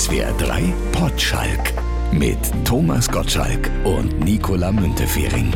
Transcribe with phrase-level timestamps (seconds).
[0.00, 1.74] SWR 3 Potschalk
[2.10, 5.52] mit Thomas Gottschalk und Nicola Müntefering.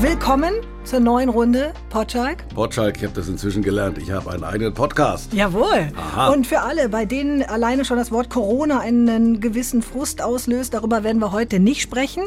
[0.00, 0.54] Willkommen
[0.84, 2.46] zur neuen Runde Potschalk.
[2.54, 3.98] Potschalk, ich habe das inzwischen gelernt.
[3.98, 5.32] Ich habe einen eigenen Podcast.
[5.32, 5.90] Jawohl.
[5.96, 6.28] Aha.
[6.28, 11.02] Und für alle, bei denen alleine schon das Wort Corona einen gewissen Frust auslöst, darüber
[11.02, 12.22] werden wir heute nicht sprechen.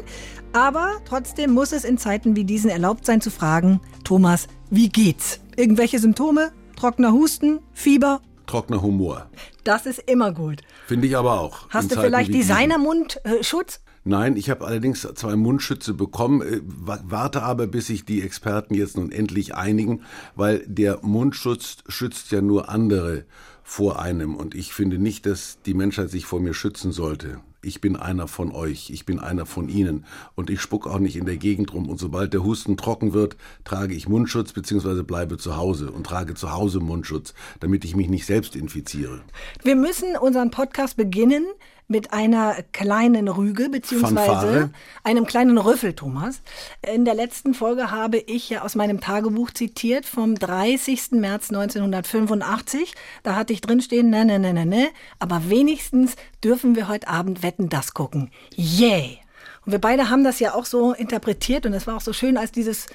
[0.51, 5.39] Aber trotzdem muss es in Zeiten wie diesen erlaubt sein zu fragen, Thomas, wie geht's?
[5.55, 6.51] Irgendwelche Symptome?
[6.75, 7.59] Trockener Husten?
[7.71, 8.19] Fieber?
[8.51, 9.29] Trockener Humor.
[9.63, 10.61] Das ist immer gut.
[10.87, 11.69] Finde ich aber auch.
[11.69, 12.33] Hast du Zeiten vielleicht.
[12.33, 13.79] Designermundschutz?
[14.03, 18.73] Nein, ich habe allerdings zwei Mundschütze bekommen, äh, wa- warte aber, bis sich die Experten
[18.73, 20.01] jetzt nun endlich einigen,
[20.35, 23.25] weil der Mundschutz schützt ja nur andere
[23.63, 27.39] vor einem und ich finde nicht, dass die Menschheit sich vor mir schützen sollte.
[27.63, 31.15] Ich bin einer von euch, ich bin einer von Ihnen und ich spuck auch nicht
[31.15, 35.03] in der Gegend rum und sobald der Husten trocken wird, trage ich Mundschutz bzw.
[35.03, 39.21] bleibe zu Hause und trage zu Hause Mundschutz, damit ich mich nicht selbst infiziere.
[39.63, 41.45] Wir müssen unseren Podcast beginnen
[41.91, 44.69] mit einer kleinen Rüge beziehungsweise Fanfare?
[45.03, 46.41] einem kleinen Rüffel, Thomas.
[46.81, 51.11] In der letzten Folge habe ich ja aus meinem Tagebuch zitiert vom 30.
[51.11, 52.95] März 1985.
[53.23, 54.89] Da hatte ich drinstehen, ne, ne, ne, ne, ne.
[55.19, 58.31] Aber wenigstens dürfen wir heute Abend Wetten, das gucken.
[58.55, 59.19] Yay!
[59.65, 62.37] Und wir beide haben das ja auch so interpretiert und es war auch so schön,
[62.37, 62.87] als dieses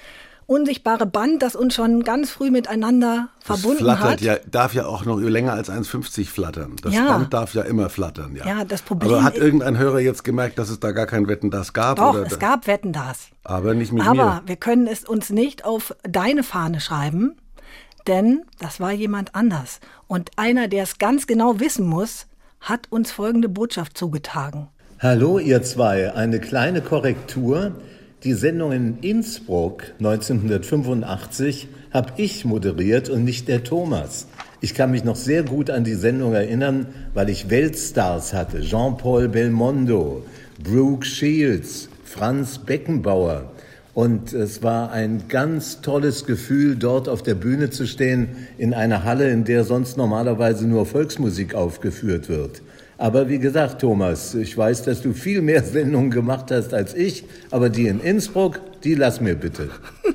[0.47, 4.21] unsichtbare Band, das uns schon ganz früh miteinander Das verbunden flattert hat.
[4.21, 6.77] ja, darf ja auch noch länger als 1,50 flattern.
[6.83, 7.07] Das Ja.
[7.17, 8.47] Band darf ja immer flattern, ja.
[8.47, 11.27] Ja, das Problem Aber hat ist- irgendein Hörer jetzt gemerkt, dass es da gar kein
[11.29, 11.97] Wetten das gab?
[11.97, 13.27] Doch, oder es gab Wetten das.
[13.45, 14.43] Aber nicht mit Aber mir.
[14.47, 17.37] wir können es uns nicht auf deine Fahne schreiben,
[18.07, 19.81] denn das war jemand anders.
[20.07, 22.27] Und einer, der es ganz genau wissen muss,
[22.61, 24.69] hat uns folgende Botschaft zugetragen.
[25.01, 27.73] Hallo ihr zwei, eine kleine Korrektur.
[28.27, 34.27] Die Sendung in Innsbruck 1985 habe ich moderiert und nicht der Thomas.
[34.61, 38.63] Ich kann mich noch sehr gut an die Sendung erinnern, weil ich Weltstars hatte.
[38.63, 40.25] Jean-Paul Belmondo,
[40.61, 43.53] Brooke Shields, Franz Beckenbauer.
[43.95, 49.05] Und es war ein ganz tolles Gefühl, dort auf der Bühne zu stehen, in einer
[49.05, 52.61] Halle, in der sonst normalerweise nur Volksmusik aufgeführt wird.
[52.99, 57.25] Aber wie gesagt, Thomas, ich weiß, dass du viel mehr Sendungen gemacht hast als ich,
[57.51, 59.71] aber die in Innsbruck, die lass mir bitte.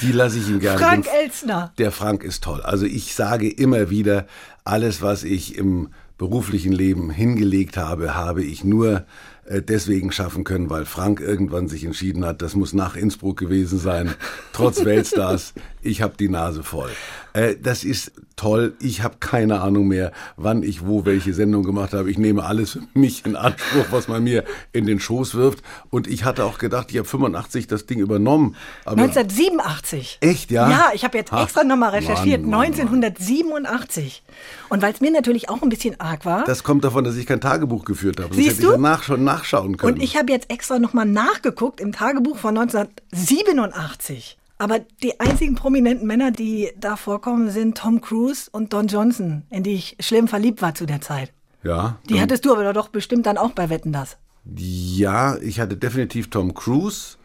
[0.00, 0.78] Die lasse ich ihm gerne.
[0.78, 1.72] Frank Elstner.
[1.78, 2.62] Der Frank ist toll.
[2.62, 4.26] Also ich sage immer wieder,
[4.64, 9.04] alles, was ich im beruflichen Leben hingelegt habe, habe ich nur
[9.44, 13.78] äh, deswegen schaffen können, weil Frank irgendwann sich entschieden hat, das muss nach Innsbruck gewesen
[13.78, 14.14] sein,
[14.52, 15.52] trotz Weltstars.
[15.82, 16.90] Ich habe die Nase voll.
[17.32, 18.74] Äh, das ist toll.
[18.80, 22.10] Ich habe keine Ahnung mehr, wann ich wo welche Sendung gemacht habe.
[22.10, 25.62] Ich nehme alles für mich in Anspruch, was man mir in den Schoß wirft.
[25.90, 28.56] Und ich hatte auch gedacht, ich habe 85 das Ding übernommen.
[28.84, 30.18] Aber 1987.
[30.20, 30.68] Echt, ja?
[30.68, 32.42] Ja, ich habe jetzt extra nochmal recherchiert.
[32.42, 32.72] Mann, Mann, Mann.
[32.80, 34.22] 1987.
[34.68, 36.44] Und weil es mir natürlich auch ein bisschen arg war.
[36.44, 38.34] Das kommt davon, dass ich kein Tagebuch geführt habe.
[38.34, 38.68] Siehst hätte du?
[38.68, 39.94] ich danach schon nachschauen können.
[39.94, 44.38] Und ich habe jetzt extra nochmal nachgeguckt im Tagebuch von 1987.
[44.58, 49.62] Aber die einzigen prominenten Männer, die da vorkommen, sind Tom Cruise und Don Johnson, in
[49.64, 51.32] die ich schlimm verliebt war zu der Zeit.
[51.64, 54.16] ja, Die hattest du aber doch bestimmt dann auch bei Wetten das.
[54.56, 57.16] ja, ich hatte definitiv Tom Cruise,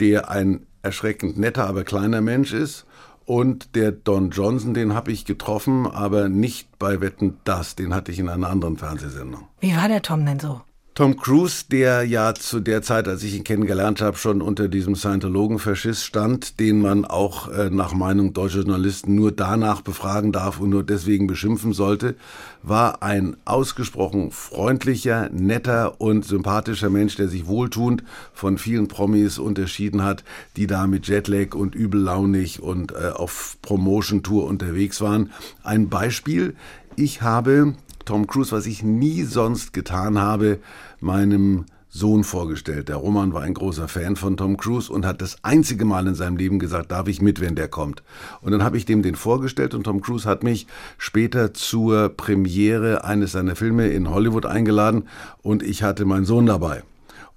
[0.00, 2.86] der ein erschreckend netter, aber kleiner Mensch ist.
[3.24, 7.74] Und der Don Johnson, den habe ich getroffen, aber nicht bei Wetten das.
[7.74, 9.48] Den hatte ich in einer anderen Fernsehsendung.
[9.58, 10.60] Wie war der Tom denn so?
[10.96, 14.96] Tom Cruise, der ja zu der Zeit, als ich ihn kennengelernt habe, schon unter diesem
[14.96, 20.70] Scientologen-Faschist stand, den man auch äh, nach Meinung deutscher Journalisten nur danach befragen darf und
[20.70, 22.14] nur deswegen beschimpfen sollte,
[22.62, 28.02] war ein ausgesprochen freundlicher, netter und sympathischer Mensch, der sich wohltuend
[28.32, 30.24] von vielen Promis unterschieden hat,
[30.56, 35.30] die da mit Jetlag und übellaunig und äh, auf Promotion-Tour unterwegs waren.
[35.62, 36.56] Ein Beispiel,
[36.96, 37.74] ich habe
[38.06, 40.60] Tom Cruise, was ich nie sonst getan habe,
[41.00, 42.88] meinem Sohn vorgestellt.
[42.88, 46.14] Der Roman war ein großer Fan von Tom Cruise und hat das einzige Mal in
[46.14, 48.02] seinem Leben gesagt, darf ich mit, wenn der kommt.
[48.42, 50.66] Und dann habe ich dem den vorgestellt und Tom Cruise hat mich
[50.98, 55.04] später zur Premiere eines seiner Filme in Hollywood eingeladen
[55.42, 56.82] und ich hatte meinen Sohn dabei.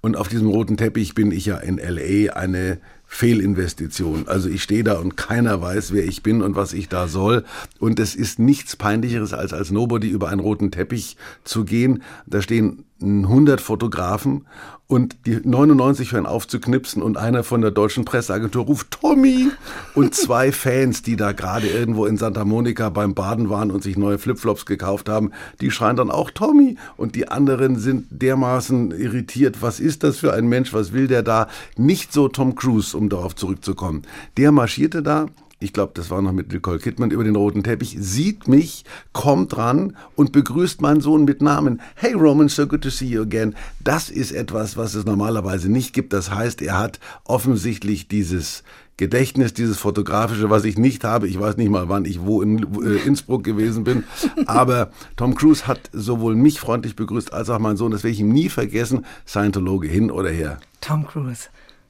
[0.02, 2.78] Und auf diesem roten Teppich bin ich ja in LA eine
[3.12, 4.28] Fehlinvestition.
[4.28, 7.44] Also ich stehe da und keiner weiß, wer ich bin und was ich da soll.
[7.80, 12.04] Und es ist nichts peinlicheres, als als Nobody über einen roten Teppich zu gehen.
[12.26, 14.46] Da stehen 100 Fotografen
[14.90, 19.48] und die 99 hören auf zu knipsen und einer von der deutschen Presseagentur ruft Tommy
[19.94, 23.96] und zwei Fans, die da gerade irgendwo in Santa Monica beim Baden waren und sich
[23.96, 29.62] neue Flipflops gekauft haben, die schreien dann auch Tommy und die anderen sind dermaßen irritiert.
[29.62, 30.74] Was ist das für ein Mensch?
[30.74, 31.46] Was will der da?
[31.76, 34.02] Nicht so Tom Cruise, um darauf zurückzukommen.
[34.38, 35.26] Der marschierte da
[35.60, 39.56] ich glaube, das war noch mit Nicole Kidman über den roten Teppich, sieht mich, kommt
[39.58, 41.82] ran und begrüßt meinen Sohn mit Namen.
[41.96, 43.54] Hey Roman, so good to see you again.
[43.84, 46.14] Das ist etwas, was es normalerweise nicht gibt.
[46.14, 48.64] Das heißt, er hat offensichtlich dieses
[48.96, 51.28] Gedächtnis, dieses fotografische, was ich nicht habe.
[51.28, 54.04] Ich weiß nicht mal, wann ich wo in äh, Innsbruck gewesen bin.
[54.46, 57.92] Aber Tom Cruise hat sowohl mich freundlich begrüßt als auch meinen Sohn.
[57.92, 59.04] Das werde ich ihm nie vergessen.
[59.26, 60.58] Scientologe hin oder her.
[60.80, 61.48] Tom Cruise.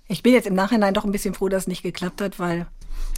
[0.09, 2.67] Ich bin jetzt im Nachhinein doch ein bisschen froh, dass es nicht geklappt hat, weil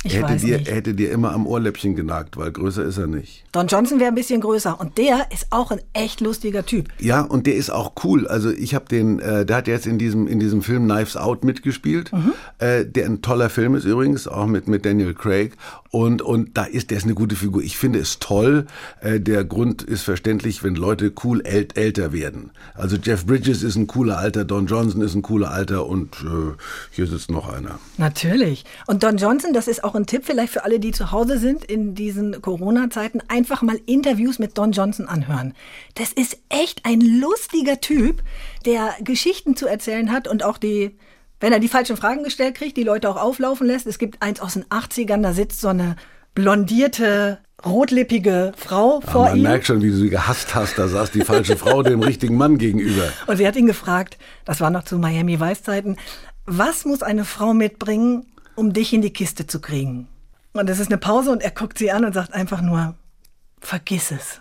[0.05, 0.69] ich er, hätte dir, nicht.
[0.69, 3.45] er hätte dir immer am Ohrläppchen genagt, weil größer ist er nicht.
[3.53, 6.89] Don Johnson wäre ein bisschen größer und der ist auch ein echt lustiger Typ.
[6.99, 8.27] Ja, und der ist auch cool.
[8.27, 11.45] Also ich habe den, äh, der hat jetzt in diesem in diesem Film Knives Out
[11.45, 12.33] mitgespielt, Mhm.
[12.59, 15.53] äh, der ein toller Film ist übrigens, auch mit mit Daniel Craig.
[15.91, 17.63] Und und da ist der ist eine gute Figur.
[17.63, 18.67] Ich finde es toll.
[19.03, 22.51] Äh, der Grund ist verständlich, wenn Leute cool äl älter werden.
[22.75, 26.57] Also Jeff Bridges ist ein cooler Alter, Don Johnson ist ein cooler Alter und äh,
[26.91, 27.79] hier sitzt noch einer.
[27.99, 28.65] Natürlich.
[28.87, 31.65] Und Don Johnson, das ist auch ein Tipp vielleicht für alle, die zu Hause sind
[31.65, 35.55] in diesen Corona-Zeiten, einfach mal Interviews mit Don Johnson anhören.
[35.95, 38.23] Das ist echt ein lustiger Typ,
[38.65, 40.97] der Geschichten zu erzählen hat und auch die,
[41.41, 43.87] wenn er die falschen Fragen gestellt kriegt, die Leute auch auflaufen lässt.
[43.87, 45.97] Es gibt eins aus den 80ern, da sitzt so eine
[46.35, 49.43] blondierte, rotlippige Frau Aber vor man ihm.
[49.43, 50.79] merkt schon, wie du sie gehasst hast.
[50.79, 53.05] Da saß die falsche Frau dem richtigen Mann gegenüber.
[53.27, 55.97] Und sie hat ihn gefragt, das war noch zu Miami Vice-Zeiten,
[56.45, 60.09] was muss eine Frau mitbringen, um dich in die Kiste zu kriegen?
[60.53, 62.95] Und es ist eine Pause und er guckt sie an und sagt einfach nur,
[63.61, 64.41] vergiss es.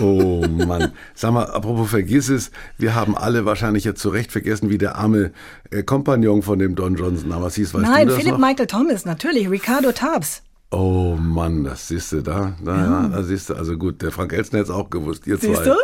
[0.00, 0.92] Oh Mann.
[1.14, 4.96] Sag mal, apropos vergiss es, wir haben alle wahrscheinlich jetzt zu Recht vergessen, wie der
[4.96, 5.32] arme
[5.70, 7.72] äh, Kompagnon von dem Don Johnson damals hieß.
[7.74, 8.46] Weißt Nein, du das Philip noch?
[8.46, 10.42] Michael Thomas, natürlich, Ricardo Tubbs.
[10.72, 12.52] Oh Mann, das siehst du da.
[12.62, 13.08] da ja.
[13.08, 13.54] da siehst du.
[13.54, 15.26] Also gut, der Frank Elstner hat es auch gewusst.
[15.26, 15.74] Ihr Siehst zwei.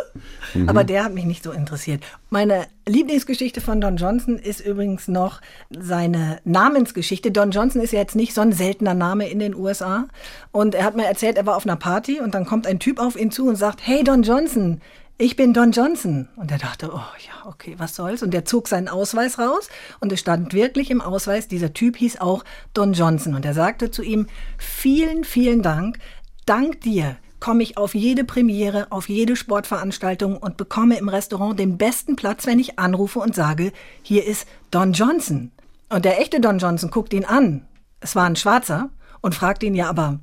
[0.53, 0.67] du?
[0.67, 2.01] Aber der hat mich nicht so interessiert.
[2.29, 5.41] Meine Lieblingsgeschichte von Don Johnson ist übrigens noch
[5.77, 7.31] seine Namensgeschichte.
[7.31, 10.05] Don Johnson ist ja jetzt nicht so ein seltener Name in den USA.
[10.53, 12.99] Und er hat mir erzählt, er war auf einer Party und dann kommt ein Typ
[12.99, 14.79] auf ihn zu und sagt, hey Don Johnson,
[15.17, 16.27] ich bin Don Johnson.
[16.35, 18.23] Und er dachte, oh ja, okay, was soll's?
[18.23, 19.69] Und er zog seinen Ausweis raus
[19.99, 22.43] und es stand wirklich im Ausweis, dieser Typ hieß auch
[22.73, 23.35] Don Johnson.
[23.35, 24.27] Und er sagte zu ihm,
[24.57, 25.99] vielen, vielen Dank.
[26.45, 31.77] Dank dir komme ich auf jede Premiere, auf jede Sportveranstaltung und bekomme im Restaurant den
[31.77, 33.71] besten Platz, wenn ich anrufe und sage,
[34.01, 35.51] hier ist Don Johnson.
[35.89, 37.67] Und der echte Don Johnson guckt ihn an.
[37.99, 38.89] Es war ein Schwarzer
[39.21, 40.19] und fragt ihn ja, aber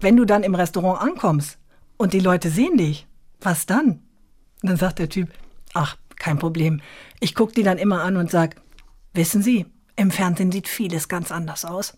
[0.00, 1.58] wenn du dann im Restaurant ankommst
[1.96, 3.06] und die Leute sehen dich,
[3.40, 4.02] was dann?
[4.62, 5.28] Und dann sagt der Typ,
[5.74, 6.80] ach, kein Problem.
[7.20, 8.56] Ich gucke die dann immer an und sag,
[9.14, 9.66] wissen Sie,
[9.96, 11.96] im Fernsehen sieht vieles ganz anders aus.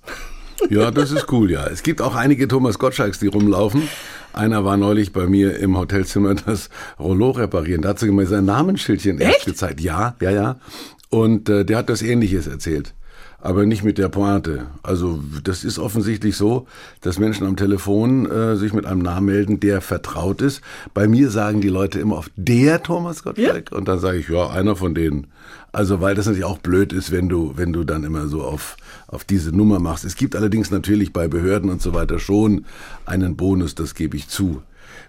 [0.70, 1.66] Ja, das ist cool, ja.
[1.66, 3.88] Es gibt auch einige Thomas Gottschalks, die rumlaufen.
[4.32, 7.82] Einer war neulich bei mir im Hotelzimmer das Rollo reparieren.
[7.82, 9.46] Da hat sie mir sein Namensschildchen erst Echt?
[9.46, 9.80] gezeigt.
[9.80, 10.56] Ja, ja, ja.
[11.10, 12.94] Und äh, der hat das Ähnliches erzählt.
[13.44, 14.68] Aber nicht mit der Pointe.
[14.84, 16.68] Also das ist offensichtlich so,
[17.00, 20.60] dass Menschen am Telefon äh, sich mit einem Namen melden, der vertraut ist.
[20.94, 24.48] Bei mir sagen die Leute immer oft der Thomas Gottschalk und dann sage ich ja
[24.48, 25.26] einer von denen.
[25.72, 28.76] Also weil das natürlich auch blöd ist, wenn du wenn du dann immer so auf
[29.08, 30.04] auf diese Nummer machst.
[30.04, 32.64] Es gibt allerdings natürlich bei Behörden und so weiter schon
[33.06, 34.62] einen Bonus, das gebe ich zu.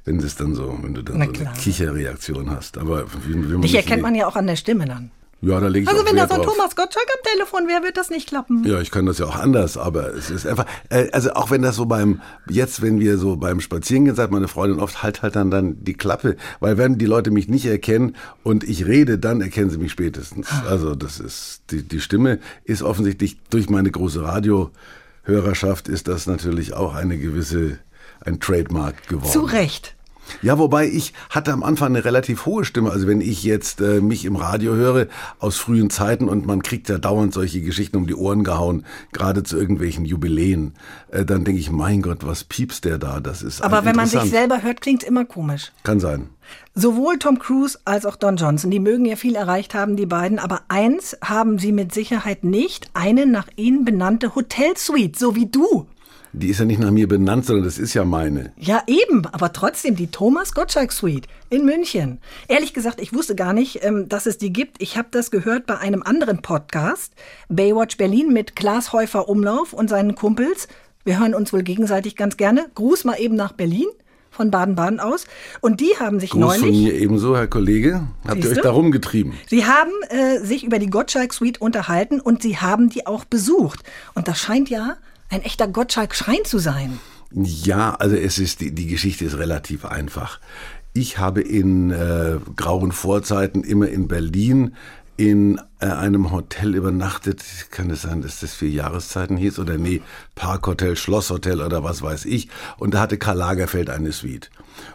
[0.06, 1.53] Wenn es dann so, wenn du dann Na so eine klar.
[1.53, 2.79] Kicherreaktion hast.
[2.79, 5.12] Aber wie, wie Dich das erkennt man ja auch an der Stimme dann.
[5.43, 6.55] Ja, da lege ich Also wenn da so ein drauf.
[6.55, 8.63] Thomas Gottschalk am Telefon wäre, wird das nicht klappen.
[8.65, 11.61] Ja, ich kann das ja auch anders, aber es ist einfach, äh, also auch wenn
[11.61, 15.35] das so beim, jetzt, wenn wir so beim Spazierengehen, sagt meine Freundin oft, halt halt
[15.35, 19.41] dann, dann die Klappe, weil wenn die Leute mich nicht erkennen und ich rede, dann
[19.41, 20.47] erkennen sie mich spätestens.
[20.69, 26.73] Also das ist, die, die Stimme ist offensichtlich durch meine große Radiohörerschaft ist das natürlich
[26.73, 27.79] auch eine gewisse,
[28.21, 29.31] ein Trademark geworden.
[29.31, 29.95] Zu Recht.
[30.42, 32.92] Ja, wobei ich hatte am Anfang eine relativ hohe Stimme.
[32.92, 35.08] Also wenn ich jetzt äh, mich im Radio höre
[35.39, 39.44] aus frühen Zeiten und man kriegt ja dauernd solche Geschichten um die Ohren gehauen, gerade
[39.44, 40.74] zu irgendwelchen Jubiläen,
[41.12, 43.20] äh, dann denke ich, mein Gott, was piepst der da?
[43.20, 45.72] Das ist Aber wenn man sich selber hört, klingt immer komisch.
[45.84, 46.30] Kann sein.
[46.75, 50.39] Sowohl Tom Cruise als auch Don Johnson, die mögen ja viel erreicht haben, die beiden,
[50.39, 55.88] aber eins haben sie mit Sicherheit nicht, eine nach ihnen benannte Hotelsuite, so wie du.
[56.35, 58.53] Die ist ja nicht nach mir benannt, sondern das ist ja meine.
[58.57, 62.17] Ja, eben, aber trotzdem die Thomas Gottschalk Suite in München.
[62.47, 64.81] Ehrlich gesagt, ich wusste gar nicht, ähm, dass es die gibt.
[64.81, 67.13] Ich habe das gehört bei einem anderen Podcast,
[67.49, 70.67] Baywatch Berlin mit Klaas Häufer Umlauf und seinen Kumpels.
[71.05, 72.65] Wir hören uns wohl gegenseitig ganz gerne.
[72.73, 73.87] Gruß mal eben nach Berlin
[74.31, 75.25] von Baden-Baden aus.
[75.61, 76.93] Und die haben sich Gruß von neulich.
[76.93, 78.07] mir ebenso, Herr Kollege.
[78.27, 79.33] Habt ihr euch da rumgetrieben?
[79.47, 83.83] Sie haben äh, sich über die Gottschalk Suite unterhalten und sie haben die auch besucht.
[84.15, 84.97] Und das scheint ja
[85.33, 86.99] ein echter Gottschalk-Schrein zu sein.
[87.31, 90.39] Ja, also es ist die, die Geschichte ist relativ einfach.
[90.93, 94.75] Ich habe in äh, grauen Vorzeiten immer in Berlin
[95.17, 97.43] in äh, einem Hotel übernachtet.
[97.71, 100.01] Kann es sein, dass das vier Jahreszeiten hieß oder nee,
[100.35, 102.49] Parkhotel, Schlosshotel oder was weiß ich.
[102.77, 104.51] Und da hatte Karl Lagerfeld eine Suite.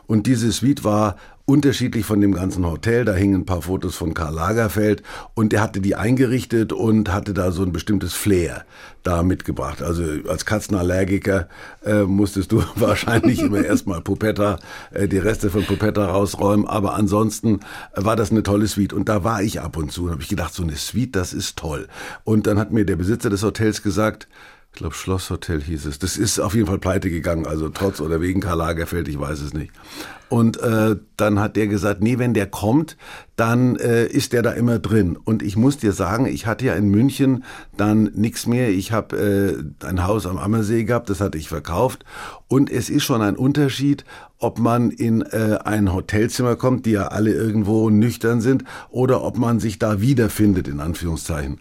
[0.07, 1.17] Und diese Suite war
[1.49, 3.07] unterschiedlich von dem ganzen Hotel.
[3.07, 7.33] Da hingen ein paar Fotos von Karl Lagerfeld und er hatte die eingerichtet und hatte
[7.33, 8.67] da so ein bestimmtes Flair
[9.03, 9.81] da mitgebracht.
[9.81, 11.49] Also als Katzenallergiker
[11.87, 14.59] äh, musstest du wahrscheinlich immer erstmal Pupetta,
[14.91, 17.61] äh, die Reste von Pupetta rausräumen, aber ansonsten
[17.95, 20.29] war das eine tolle Suite und da war ich ab und zu und habe ich
[20.29, 21.89] gedacht, so eine Suite, das ist toll.
[22.25, 24.29] Und dann hat mir der Besitzer des Hotels gesagt,
[24.79, 25.99] ich glaube Schlosshotel hieß es.
[25.99, 29.41] Das ist auf jeden Fall pleite gegangen, also trotz oder wegen Karl Lagerfeld, ich weiß
[29.41, 29.73] es nicht.
[30.29, 32.97] Und äh, dann hat der gesagt, nee, wenn der kommt,
[33.35, 35.17] dann äh, ist der da immer drin.
[35.17, 37.43] Und ich muss dir sagen, ich hatte ja in München
[37.77, 38.69] dann nichts mehr.
[38.69, 39.17] Ich habe
[39.83, 42.05] äh, ein Haus am Ammersee gehabt, das hatte ich verkauft.
[42.47, 44.05] Und es ist schon ein Unterschied,
[44.39, 49.39] ob man in äh, ein Hotelzimmer kommt, die ja alle irgendwo nüchtern sind, oder ob
[49.39, 51.59] man sich da wiederfindet, in Anführungszeichen.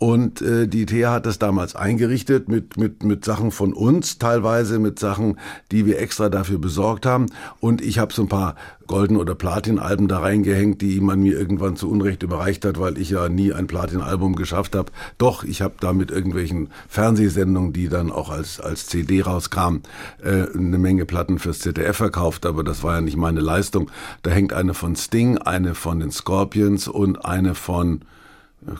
[0.00, 4.78] Und äh, die ITEA hat das damals eingerichtet mit, mit, mit Sachen von uns, teilweise
[4.78, 5.38] mit Sachen,
[5.72, 7.26] die wir extra dafür besorgt haben.
[7.60, 8.54] Und ich habe so ein paar
[8.86, 13.10] Golden- oder Platin-Alben da reingehängt, die man mir irgendwann zu Unrecht überreicht hat, weil ich
[13.10, 14.90] ja nie ein Platin-Album geschafft habe.
[15.18, 19.82] Doch, ich habe da mit irgendwelchen Fernsehsendungen, die dann auch als, als CD rauskamen,
[20.24, 23.90] äh, eine Menge Platten fürs ZDF verkauft, aber das war ja nicht meine Leistung.
[24.22, 28.00] Da hängt eine von Sting, eine von den Scorpions und eine von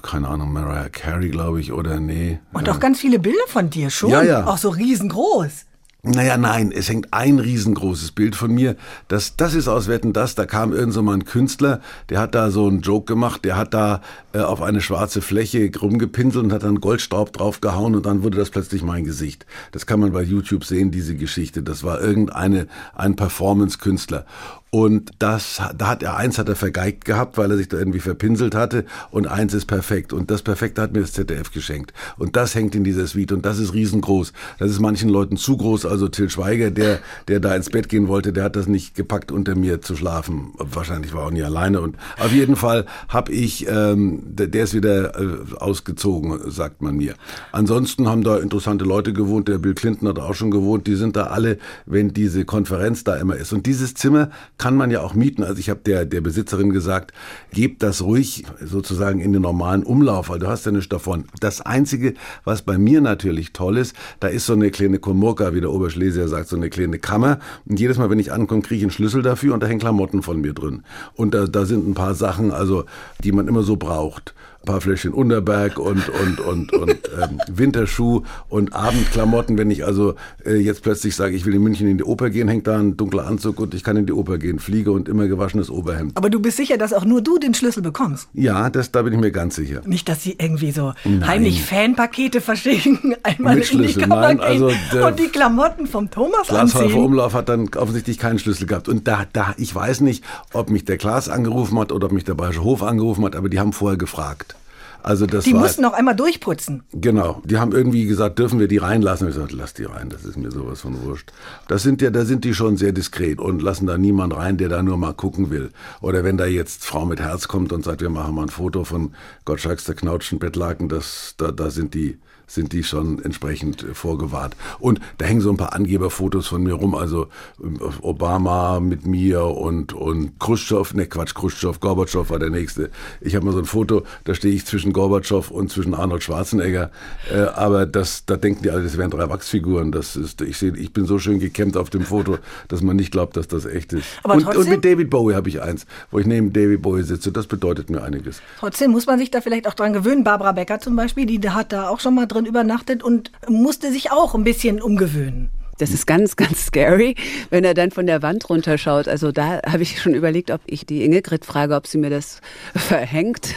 [0.03, 2.39] keine Ahnung, Mariah Carey, glaube ich, oder nee.
[2.53, 4.11] Und auch ganz viele Bilder von dir schon.
[4.11, 4.47] Ja, ja.
[4.47, 5.67] Auch so riesengroß.
[6.03, 8.77] Naja, nein, es hängt ein riesengroßes Bild von mir.
[9.09, 10.35] Das, das ist aus Wetten das.
[10.35, 13.59] Da kam irgend so mal ein Künstler, der hat da so einen Joke gemacht, der
[13.59, 14.01] hat da
[14.33, 18.49] äh, auf eine schwarze Fläche rumgepinselt und hat dann Goldstaub draufgehauen und dann wurde das
[18.49, 19.45] plötzlich mein Gesicht.
[19.73, 21.63] Das kann man bei YouTube sehen, diese Geschichte.
[21.63, 24.25] Das war irgendeine, ein Performance-Künstler.
[24.71, 27.99] Und das, da hat er eins hat er vergeigt gehabt, weil er sich da irgendwie
[27.99, 30.13] verpinselt hatte und eins ist perfekt.
[30.13, 31.93] Und das Perfekte hat mir das ZDF geschenkt.
[32.19, 34.33] Und das hängt in dieser Suite und das ist riesengroß.
[34.61, 35.87] Das ist manchen Leuten zu groß.
[35.87, 39.33] Also Till Schweiger, der, der da ins Bett gehen wollte, der hat das nicht gepackt,
[39.33, 40.53] unter mir zu schlafen.
[40.57, 41.81] Wahrscheinlich war er auch nie alleine.
[41.81, 46.97] Und auf jeden Fall habe ich, ähm, der, der ist wieder äh, ausgezogen, sagt man
[46.97, 47.15] mir.
[47.51, 49.49] Ansonsten haben da interessante Leute gewohnt.
[49.49, 50.87] Der Bill Clinton hat auch schon gewohnt.
[50.87, 53.53] Die sind da alle, wenn diese Konferenz da immer ist.
[53.53, 55.43] Und dieses Zimmer kann man ja auch mieten.
[55.43, 57.15] Also ich habe der, der Besitzerin gesagt,
[57.51, 61.25] gebt das ruhig sozusagen in den normalen Umlauf, weil du hast ja nichts davon.
[61.41, 62.13] Das Einzige,
[62.45, 66.29] was bei mir natürlich toll ist, da ist so eine kleine Komorka, wie der Oberschlesier
[66.29, 67.39] sagt, so eine kleine Kammer.
[67.65, 70.23] Und jedes Mal, wenn ich ankomme, kriege ich einen Schlüssel dafür und da hängen Klamotten
[70.23, 70.83] von mir drin.
[71.15, 72.85] Und da, da sind ein paar Sachen, also
[73.25, 78.75] die man immer so braucht paar Fläschchen Unterberg und, und, und, und ähm, Winterschuh und
[78.75, 79.57] Abendklamotten.
[79.59, 80.15] Wenn ich also
[80.45, 82.97] äh, jetzt plötzlich sage, ich will in München in die Oper gehen, hängt da ein
[82.97, 84.59] dunkler Anzug und ich kann in die Oper gehen.
[84.59, 86.17] Fliege und immer gewaschenes Oberhemd.
[86.17, 88.29] Aber du bist sicher, dass auch nur du den Schlüssel bekommst?
[88.35, 89.81] Ja, das, da bin ich mir ganz sicher.
[89.87, 91.27] Nicht, dass sie irgendwie so Nein.
[91.27, 93.95] heimlich Fanpakete verschicken, einmal Mit in die.
[93.95, 97.01] Kammer Nein, also und die Klamotten vom Thomas Glashäufer anziehen.
[97.01, 98.89] Umlauf hat dann offensichtlich keinen Schlüssel gehabt.
[98.89, 102.25] Und da, da, ich weiß nicht, ob mich der Klaas angerufen hat oder ob mich
[102.25, 104.55] der Bayerische Hof angerufen hat, aber die haben vorher gefragt.
[105.03, 106.83] Also das Die war, mussten noch einmal durchputzen.
[106.93, 109.29] Genau, die haben irgendwie gesagt, dürfen wir die reinlassen?
[109.29, 111.33] Ich gesagt, lass die rein, das ist mir sowas von wurscht.
[111.69, 114.69] Das sind ja, da sind die schon sehr diskret und lassen da niemand rein, der
[114.69, 115.71] da nur mal gucken will.
[116.01, 118.85] Oder wenn da jetzt Frau mit Herz kommt und sagt, wir machen mal ein Foto
[118.85, 119.13] von
[119.45, 122.19] Gottschalks der Knautschen Bettlaken, das, da, da sind die
[122.51, 124.57] sind die schon entsprechend äh, vorgewahrt.
[124.79, 127.29] Und da hängen so ein paar Angeberfotos von mir rum, also
[127.63, 127.67] äh,
[128.03, 132.91] Obama mit mir und, und Khrushchev, ne Quatsch, Khrushchev, Gorbatschow war der nächste.
[133.21, 136.91] Ich habe mal so ein Foto, da stehe ich zwischen Gorbatschow und zwischen Arnold Schwarzenegger,
[137.33, 139.93] äh, aber das, da denken die alle, das wären drei Wachsfiguren.
[139.93, 142.39] Das ist, ich sehe, ich bin so schön gekämmt auf dem Foto,
[142.69, 144.07] dass man nicht glaubt, dass das echt ist.
[144.25, 147.03] Aber und, trotzdem- und mit David Bowie habe ich eins, wo ich neben David Bowie
[147.05, 147.31] sitze.
[147.31, 148.43] Das bedeutet mir einiges.
[148.59, 150.25] Trotzdem muss man sich da vielleicht auch dran gewöhnen.
[150.25, 154.11] Barbara Becker zum Beispiel, die hat da auch schon mal drin übernachtet und musste sich
[154.11, 155.51] auch ein bisschen umgewöhnen.
[155.81, 157.15] Das ist ganz, ganz scary,
[157.49, 159.09] wenn er dann von der Wand runterschaut.
[159.09, 162.41] Also da habe ich schon überlegt, ob ich die Ingrid frage, ob sie mir das
[162.75, 163.55] verhängt.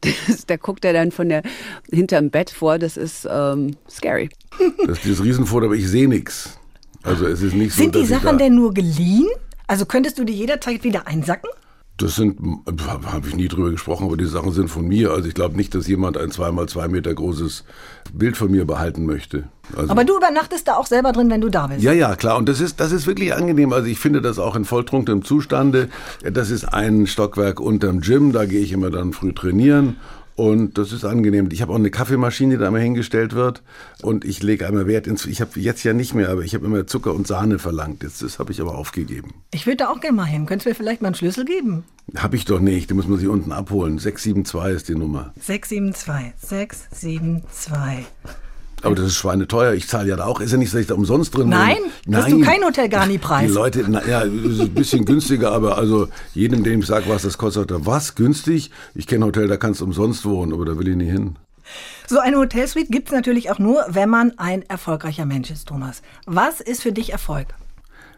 [0.00, 1.42] Das, da guckt er dann von der
[1.90, 2.78] hinterm Bett vor.
[2.78, 4.30] Das ist ähm, scary.
[4.86, 6.58] Das ist dieses Riesenfoto, aber ich sehe nichts.
[7.02, 9.28] Also es ist nicht so, Sind die Sachen da, denn nur geliehen?
[9.66, 11.50] Also könntest du die jederzeit wieder einsacken?
[12.02, 12.36] Das sind,
[13.06, 15.12] habe ich nie drüber gesprochen, aber die Sachen sind von mir.
[15.12, 17.62] Also ich glaube nicht, dass jemand ein zweimal zwei Meter großes
[18.12, 19.44] Bild von mir behalten möchte.
[19.76, 21.82] Also, Aber du übernachtest da auch selber drin, wenn du da bist.
[21.82, 22.38] ja, ja, klar.
[22.38, 23.72] Und das ist, das ist wirklich angenehm.
[23.72, 25.88] Also ich finde das auch in volltrunkenem Zustande.
[26.28, 28.32] Das ist ein Stockwerk unterm Gym.
[28.32, 29.96] Da gehe ich immer dann früh trainieren.
[30.42, 31.50] Und das ist angenehm.
[31.52, 33.62] Ich habe auch eine Kaffeemaschine, die da immer hingestellt wird.
[34.02, 35.24] Und ich lege einmal Wert ins.
[35.24, 38.02] Ich habe jetzt ja nicht mehr, aber ich habe immer Zucker und Sahne verlangt.
[38.02, 39.34] Jetzt, das habe ich aber aufgegeben.
[39.52, 40.46] Ich würde da auch gerne mal hin.
[40.46, 41.84] Könntest du mir vielleicht mal einen Schlüssel geben?
[42.16, 42.90] Habe ich doch nicht.
[42.90, 44.00] Die muss man sich unten abholen.
[44.00, 45.32] 672 ist die Nummer.
[45.38, 46.32] 672.
[46.40, 48.04] 672.
[48.82, 49.74] Aber das ist schweineteuer.
[49.74, 50.40] Ich zahle ja da auch.
[50.40, 52.16] Ist ja nicht, dass ich da umsonst drin Nein, wohne.
[52.16, 53.46] hast du kein Hotel Garni-Preis.
[53.46, 57.22] Die Leute, na, ja, ist ein bisschen günstiger, aber also jedem, dem ich sage, was
[57.22, 58.70] das kostet, was, günstig?
[58.94, 61.36] Ich kenne Hotel, da kannst du umsonst wohnen, aber da will ich nie hin.
[62.08, 66.02] So eine Hotelsuite gibt es natürlich auch nur, wenn man ein erfolgreicher Mensch ist, Thomas.
[66.26, 67.46] Was ist für dich Erfolg?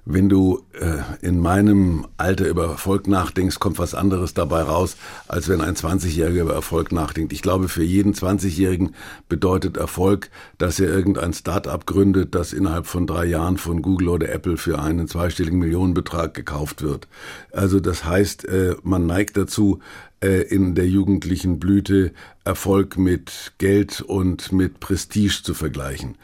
[0.07, 4.97] Wenn du äh, in meinem Alter über Erfolg nachdenkst, kommt was anderes dabei raus,
[5.29, 7.33] als wenn ein 20-Jähriger über Erfolg nachdenkt.
[7.33, 8.95] Ich glaube, für jeden 20-Jährigen
[9.31, 14.31] bedeutet Erfolg, dass er irgendein Start-up gründet, das innerhalb von drei Jahren von Google oder
[14.31, 17.09] Apple für einen zweistelligen Millionenbetrag gekauft wird.
[17.51, 19.81] Also das heißt, äh, man neigt dazu,
[20.25, 22.12] in der jugendlichen Blüte
[22.45, 26.16] Erfolg mit Geld und mit Prestige zu vergleichen.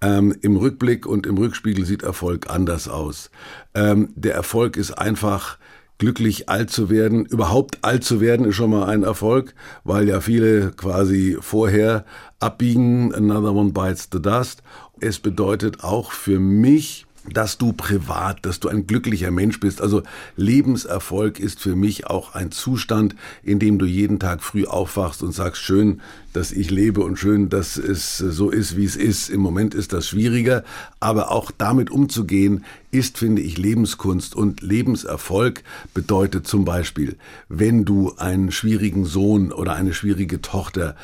[0.00, 3.30] Ähm, Im Rückblick und im Rückspiegel sieht Erfolg anders aus.
[3.74, 5.58] Ähm, der Erfolg ist einfach
[5.98, 7.24] glücklich alt zu werden.
[7.26, 12.04] Überhaupt alt zu werden ist schon mal ein Erfolg, weil ja viele quasi vorher
[12.38, 13.14] abbiegen.
[13.14, 14.62] Another one bites the dust.
[15.00, 19.80] Es bedeutet auch für mich, dass du privat, dass du ein glücklicher Mensch bist.
[19.80, 20.02] Also
[20.36, 25.32] Lebenserfolg ist für mich auch ein Zustand, in dem du jeden Tag früh aufwachst und
[25.32, 26.00] sagst, schön,
[26.36, 29.30] dass ich lebe und schön, dass es so ist, wie es ist.
[29.30, 30.64] Im Moment ist das schwieriger,
[31.00, 35.62] aber auch damit umzugehen, ist, finde ich, Lebenskunst und Lebenserfolg
[35.94, 37.16] bedeutet zum Beispiel,
[37.48, 40.96] wenn du einen schwierigen Sohn oder eine schwierige Tochter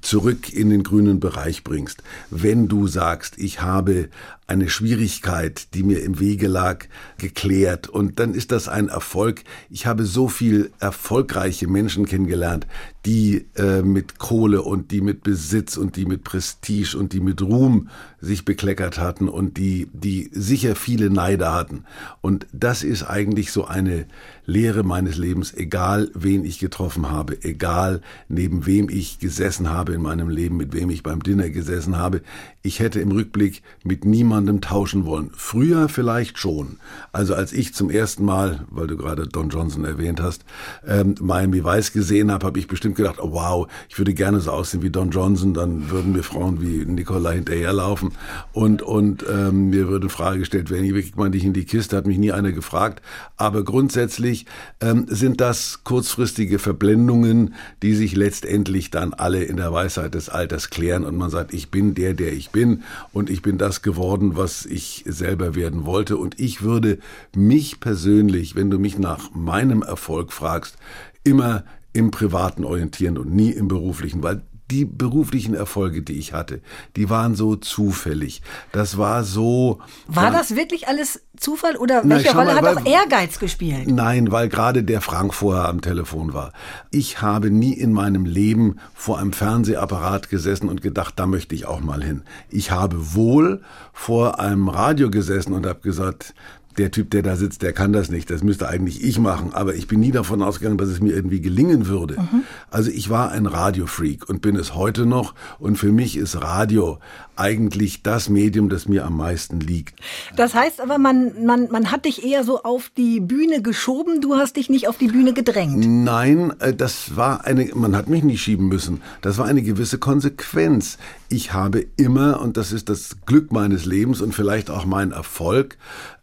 [0.00, 4.08] zurück in den grünen Bereich bringst, wenn du sagst, ich habe
[4.46, 6.86] eine Schwierigkeit, die mir im Wege lag,
[7.18, 9.44] geklärt und dann ist das ein Erfolg.
[9.68, 12.66] Ich habe so viel erfolgreiche Menschen kennengelernt,
[13.04, 17.42] die äh, mit Kohle und die mit Besitz und die mit Prestige und die mit
[17.42, 17.88] Ruhm
[18.20, 21.84] sich bekleckert hatten und die, die sicher viele Neider hatten.
[22.20, 24.06] Und das ist eigentlich so eine
[24.48, 28.00] Lehre meines Lebens, egal wen ich getroffen habe, egal
[28.30, 32.22] neben wem ich gesessen habe in meinem Leben, mit wem ich beim Dinner gesessen habe.
[32.62, 35.30] Ich hätte im Rückblick mit niemandem tauschen wollen.
[35.34, 36.78] Früher vielleicht schon.
[37.12, 40.46] Also als ich zum ersten Mal, weil du gerade Don Johnson erwähnt hast,
[40.86, 44.50] ähm, Miami Vice gesehen habe, habe ich bestimmt gedacht, oh wow, ich würde gerne so
[44.50, 48.12] aussehen wie Don Johnson, dann würden mir Frauen wie Nicola hinterherlaufen
[48.54, 51.98] und, und ähm, mir würde Frage gestellt werden, wie kriegt man dich in die Kiste,
[51.98, 53.02] hat mich nie einer gefragt.
[53.36, 54.46] Aber grundsätzlich letztendlich
[54.80, 60.70] ähm, sind das kurzfristige Verblendungen, die sich letztendlich dann alle in der Weisheit des Alters
[60.70, 64.36] klären und man sagt, ich bin der, der ich bin und ich bin das geworden,
[64.36, 66.16] was ich selber werden wollte.
[66.16, 66.98] Und ich würde
[67.34, 70.76] mich persönlich, wenn du mich nach meinem Erfolg fragst,
[71.24, 76.60] immer im Privaten orientieren und nie im beruflichen, weil die beruflichen Erfolge, die ich hatte,
[76.96, 78.42] die waren so zufällig.
[78.72, 79.80] Das war so.
[80.06, 83.88] War ja, das wirklich alles Zufall oder welche Rolle hat auch Ehrgeiz gespielt?
[83.88, 86.52] Nein, weil gerade der Frank vorher am Telefon war.
[86.90, 91.66] Ich habe nie in meinem Leben vor einem Fernsehapparat gesessen und gedacht, da möchte ich
[91.66, 92.22] auch mal hin.
[92.50, 96.34] Ich habe wohl vor einem Radio gesessen und habe gesagt,
[96.78, 98.30] der Typ, der da sitzt, der kann das nicht.
[98.30, 99.52] Das müsste eigentlich ich machen.
[99.52, 102.20] Aber ich bin nie davon ausgegangen, dass es mir irgendwie gelingen würde.
[102.20, 102.44] Mhm.
[102.70, 105.34] Also ich war ein Radiofreak und bin es heute noch.
[105.58, 106.98] Und für mich ist Radio
[107.38, 110.00] eigentlich das Medium, das mir am meisten liegt.
[110.36, 114.20] Das heißt aber, man, man, man hat dich eher so auf die Bühne geschoben.
[114.20, 115.84] Du hast dich nicht auf die Bühne gedrängt.
[115.86, 119.00] Nein, äh, das war eine, man hat mich nicht schieben müssen.
[119.20, 120.98] Das war eine gewisse Konsequenz.
[121.28, 125.78] Ich habe immer, und das ist das Glück meines Lebens und vielleicht auch mein Erfolg,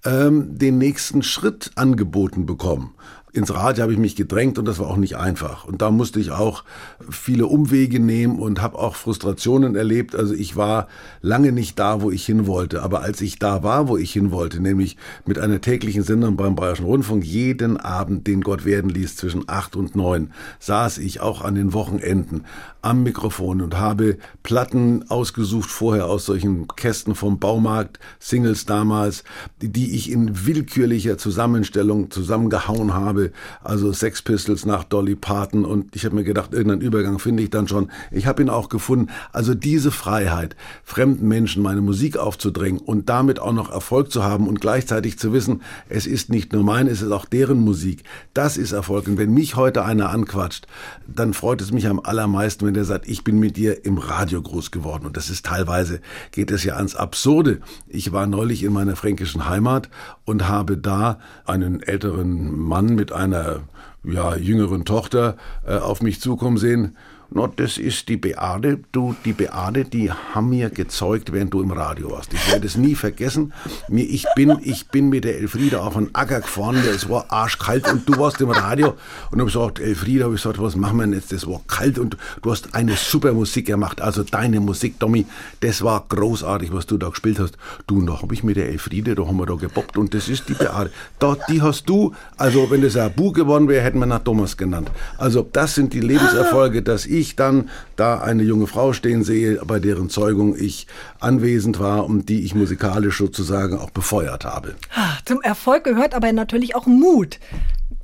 [0.05, 2.95] ähm, den nächsten Schritt angeboten bekommen
[3.35, 5.65] ins Radio habe ich mich gedrängt und das war auch nicht einfach.
[5.65, 6.63] Und da musste ich auch
[7.09, 10.15] viele Umwege nehmen und habe auch Frustrationen erlebt.
[10.15, 10.87] Also ich war
[11.21, 12.81] lange nicht da, wo ich hin wollte.
[12.81, 14.95] Aber als ich da war, wo ich hin wollte, nämlich
[15.25, 19.75] mit einer täglichen Sendung beim Bayerischen Rundfunk, jeden Abend, den Gott werden ließ, zwischen acht
[19.75, 22.45] und neun, saß ich auch an den Wochenenden
[22.81, 29.23] am Mikrofon und habe Platten ausgesucht vorher aus solchen Kästen vom Baumarkt, Singles damals,
[29.59, 33.24] die ich in willkürlicher Zusammenstellung zusammengehauen habe.
[33.63, 37.49] Also Sex Pistols nach Dolly Parton und ich habe mir gedacht, irgendeinen Übergang finde ich
[37.49, 37.91] dann schon.
[38.11, 39.09] Ich habe ihn auch gefunden.
[39.31, 44.47] Also diese Freiheit, fremden Menschen meine Musik aufzudrängen und damit auch noch Erfolg zu haben
[44.47, 48.03] und gleichzeitig zu wissen, es ist nicht nur mein, es ist auch deren Musik.
[48.33, 49.07] Das ist Erfolg.
[49.07, 50.67] Und wenn mich heute einer anquatscht,
[51.07, 54.41] dann freut es mich am allermeisten, wenn der sagt, ich bin mit dir im Radio
[54.41, 55.05] groß geworden.
[55.05, 57.59] Und das ist teilweise, geht es ja ans Absurde.
[57.87, 59.89] Ich war neulich in meiner fränkischen Heimat
[60.25, 63.61] und habe da einen älteren Mann mit einer
[64.03, 66.95] ja, jüngeren Tochter äh, auf mich zukommen sehen.
[67.31, 68.79] No, das ist die Beate.
[68.91, 72.33] Du, die Beate, die haben mir gezeugt, während du im Radio warst.
[72.33, 73.51] Ich werde es nie vergessen.
[73.89, 78.07] Ich bin, ich bin mit der Elfriede auf den Acker gefahren, es war arschkalt und
[78.07, 78.93] du warst im Radio
[79.31, 81.31] und hab gesagt, Elfriede, ich gesagt, was machen wir denn jetzt?
[81.31, 84.01] Das war kalt und du hast eine super Musik gemacht.
[84.01, 85.25] Also deine Musik, Tommy,
[85.61, 87.57] das war großartig, was du da gespielt hast.
[87.87, 90.29] Du, und da hab ich mit der Elfriede, da haben wir da geboppt und das
[90.29, 90.91] ist die Beate.
[91.19, 94.57] Da, die hast du, also wenn das ein Bu geworden wäre, hätten wir nach Thomas
[94.57, 94.91] genannt.
[95.17, 99.61] Also das sind die Lebenserfolge, dass ich ich dann da eine junge Frau stehen sehe,
[99.65, 100.87] bei deren Zeugung ich
[101.19, 104.75] anwesend war und die ich musikalisch sozusagen auch befeuert habe.
[105.25, 107.39] Zum Erfolg gehört aber natürlich auch Mut.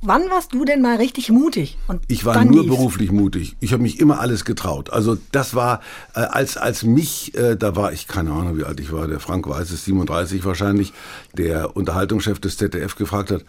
[0.04, 1.78] Wann warst du denn mal richtig mutig?
[1.86, 2.74] Und ich war nur lief's?
[2.74, 3.56] beruflich mutig.
[3.60, 4.90] Ich habe mich immer alles getraut.
[4.90, 5.80] Also das war,
[6.16, 9.20] äh, als, als mich, äh, da war ich, keine Ahnung, wie alt ich war, der
[9.20, 10.92] Frank Weiß ist 37 wahrscheinlich,
[11.34, 13.44] der Unterhaltungschef des ZDF gefragt hat,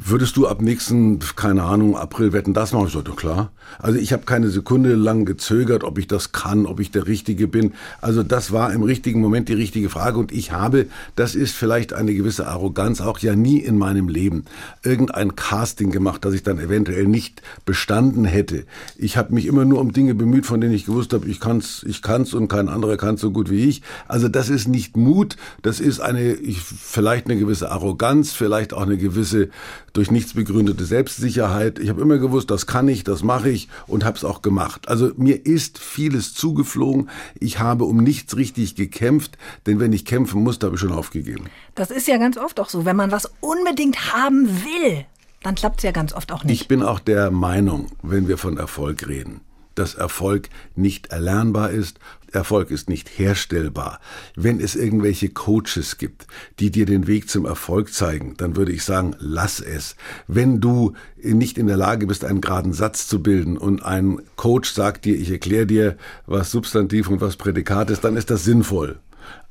[0.00, 2.86] Würdest du ab nächsten, keine Ahnung, April wetten, das machen?
[2.86, 3.52] Ich sagte, klar.
[3.78, 7.46] Also ich habe keine Sekunde lang gezögert, ob ich das kann, ob ich der Richtige
[7.48, 7.72] bin.
[8.00, 11.92] Also das war im richtigen Moment die richtige Frage und ich habe, das ist vielleicht
[11.92, 14.44] eine gewisse Arroganz, auch ja nie in meinem Leben
[14.82, 18.64] irgendein Casting gemacht, das ich dann eventuell nicht bestanden hätte.
[18.96, 21.84] Ich habe mich immer nur um Dinge bemüht, von denen ich gewusst habe, ich kann's,
[21.86, 23.82] ich kann's und kein anderer kann so gut wie ich.
[24.08, 28.82] Also das ist nicht Mut, das ist eine, ich, vielleicht eine gewisse Arroganz, vielleicht auch
[28.82, 29.48] eine gewisse
[29.92, 31.78] durch nichts begründete Selbstsicherheit.
[31.78, 34.88] Ich habe immer gewusst, das kann ich, das mache ich und habe es auch gemacht.
[34.88, 37.10] Also mir ist vieles zugeflogen.
[37.38, 41.44] Ich habe um nichts richtig gekämpft, denn wenn ich kämpfen musste, habe ich schon aufgegeben.
[41.74, 45.04] Das ist ja ganz oft auch so, wenn man was unbedingt haben will,
[45.42, 46.60] dann klappt es ja ganz oft auch nicht.
[46.60, 49.40] Ich bin auch der Meinung, wenn wir von Erfolg reden,
[49.74, 51.98] dass Erfolg nicht erlernbar ist.
[52.32, 54.00] Erfolg ist nicht herstellbar.
[54.36, 56.26] Wenn es irgendwelche Coaches gibt,
[56.58, 59.96] die dir den Weg zum Erfolg zeigen, dann würde ich sagen, lass es.
[60.26, 64.72] Wenn du nicht in der Lage bist, einen geraden Satz zu bilden und ein Coach
[64.72, 68.98] sagt dir, ich erkläre dir, was Substantiv und was Prädikat ist, dann ist das sinnvoll.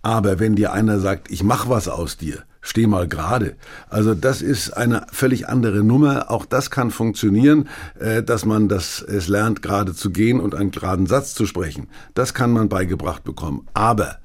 [0.02, 3.56] Aber wenn dir einer sagt, ich mach was aus dir, steh mal gerade.
[3.90, 6.30] Also das ist eine völlig andere Nummer.
[6.32, 7.68] Auch das kann funktionieren,
[8.00, 11.88] äh, dass man das es lernt, gerade zu gehen und einen geraden Satz zu sprechen.
[12.14, 13.68] Das kann man beigebracht bekommen.
[13.74, 14.18] Aber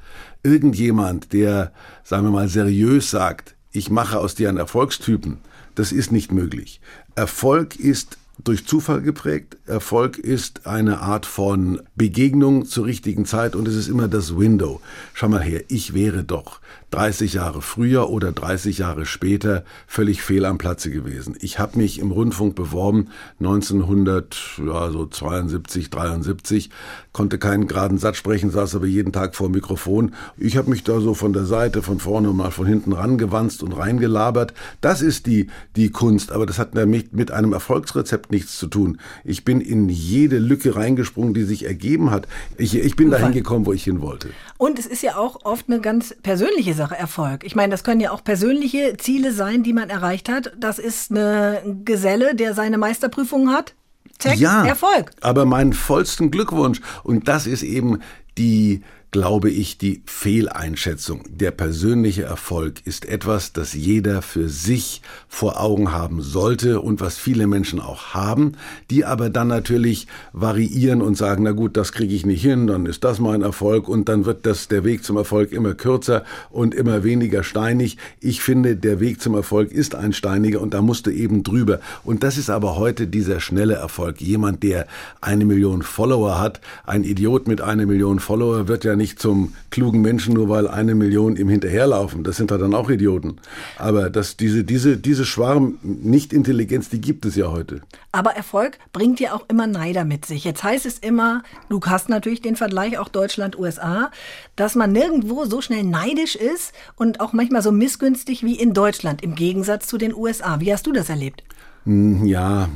[0.43, 1.73] irgendjemand, der,
[2.05, 5.39] sagen wir mal, seriös sagt, ich mache aus dir einen Erfolgstypen,
[5.75, 6.81] das ist nicht möglich.
[7.15, 9.57] Erfolg ist durch Zufall geprägt.
[9.67, 14.81] Erfolg ist eine Art von Begegnung zur richtigen Zeit und es ist immer das Window.
[15.15, 20.45] Schau mal her, ich wäre doch 30 Jahre früher oder 30 Jahre später völlig fehl
[20.45, 21.37] am Platze gewesen.
[21.41, 23.09] Ich habe mich im Rundfunk beworben
[23.41, 26.71] 1972, 73,
[27.13, 30.15] konnte keinen geraden Satz sprechen, saß aber jeden Tag vor dem Mikrofon.
[30.37, 33.63] Ich habe mich da so von der Seite, von vorne und mal von hinten rangewanzt
[33.63, 34.55] und reingelabert.
[34.81, 38.99] Das ist die, die Kunst, aber das hat mit, mit einem Erfolgsrezept nichts zu tun.
[39.25, 42.29] Ich bin in jede Lücke reingesprungen, die sich ergeben hat.
[42.59, 44.29] Ich, ich bin dahin gekommen, wo ich hin wollte.
[44.59, 47.45] Und es ist ja auch oft eine ganz persönliche Sache Erfolg.
[47.45, 50.53] Ich meine, das können ja auch persönliche Ziele sein, die man erreicht hat.
[50.59, 53.75] Das ist eine Geselle, der seine Meisterprüfung hat.
[54.19, 55.11] Check, ja, Erfolg.
[55.21, 56.81] Aber meinen vollsten Glückwunsch.
[57.03, 58.01] Und das ist eben
[58.39, 61.25] die glaube ich, die Fehleinschätzung.
[61.29, 67.17] Der persönliche Erfolg ist etwas, das jeder für sich vor Augen haben sollte und was
[67.17, 68.53] viele Menschen auch haben,
[68.91, 72.87] die aber dann natürlich variieren und sagen, na gut, das kriege ich nicht hin, dann
[72.87, 76.75] ist das mein Erfolg und dann wird das der Weg zum Erfolg immer kürzer und
[76.75, 77.99] immer weniger steinig.
[78.21, 81.81] Ich finde, der Weg zum Erfolg ist ein steiniger und da musst du eben drüber.
[82.05, 84.21] Und das ist aber heute dieser schnelle Erfolg.
[84.21, 84.87] Jemand, der
[85.21, 90.01] eine Million Follower hat, ein Idiot mit einer Million Follower wird ja nicht zum klugen
[90.01, 92.25] Menschen, nur weil eine Million ihm hinterherlaufen.
[92.25, 93.37] Das sind dann auch Idioten.
[93.79, 97.83] Aber das, diese, diese, diese Schwarm-Nicht-Intelligenz, die gibt es ja heute.
[98.13, 100.45] Aber Erfolg bringt ja auch immer Neider mit sich.
[100.45, 104.11] Jetzt heißt es immer, du hast natürlich den Vergleich auch Deutschland-USA,
[104.57, 109.23] dass man nirgendwo so schnell neidisch ist und auch manchmal so missgünstig wie in Deutschland,
[109.23, 110.61] im Gegensatz zu den USA.
[110.61, 111.45] Wie hast du das erlebt?
[111.87, 112.69] Hm, ja,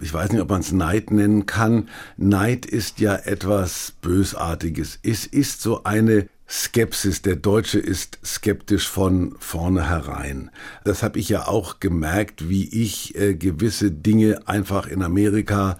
[0.00, 1.88] ich weiß nicht, ob man es Neid nennen kann.
[2.16, 4.98] Neid ist ja etwas Bösartiges.
[5.02, 7.20] Es ist so eine Skepsis.
[7.20, 10.50] Der Deutsche ist skeptisch von vornherein.
[10.84, 15.78] Das habe ich ja auch gemerkt, wie ich äh, gewisse Dinge einfach in Amerika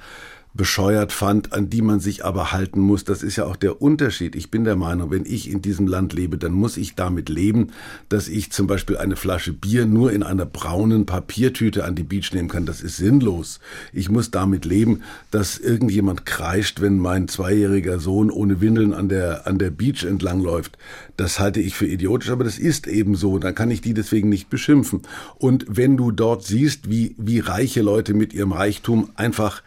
[0.57, 3.05] bescheuert fand, an die man sich aber halten muss.
[3.05, 4.35] Das ist ja auch der Unterschied.
[4.35, 7.69] Ich bin der Meinung, wenn ich in diesem Land lebe, dann muss ich damit leben,
[8.09, 12.33] dass ich zum Beispiel eine Flasche Bier nur in einer braunen Papiertüte an die Beach
[12.33, 12.67] nehmen kann.
[12.67, 13.61] Das ist sinnlos.
[13.93, 19.47] Ich muss damit leben, dass irgendjemand kreischt, wenn mein zweijähriger Sohn ohne Windeln an der,
[19.47, 20.79] an der Beach entlangläuft.
[21.17, 23.39] Das halte ich für idiotisch, aber das ist eben so.
[23.39, 25.03] Dann kann ich die deswegen nicht beschimpfen.
[25.39, 29.63] Und wenn du dort siehst, wie, wie reiche Leute mit ihrem Reichtum einfach